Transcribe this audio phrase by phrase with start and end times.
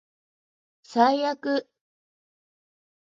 [0.81, 1.69] 最悪